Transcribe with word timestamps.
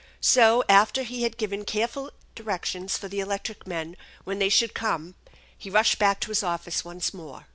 So 0.19 0.63
after 0.67 1.03
he 1.03 1.21
had 1.21 1.37
given 1.37 1.63
careful 1.63 2.09
directions 2.33 2.97
for 2.97 3.07
the 3.07 3.19
electric 3.19 3.67
men 3.67 3.95
when 4.23 4.39
they 4.39 4.49
should 4.49 4.73
come 4.73 5.13
he 5.55 5.69
rushed 5.69 5.99
back 5.99 6.19
to 6.21 6.29
his 6.31 6.41
office 6.41 6.83
once 6.83 7.13
more. 7.13 7.45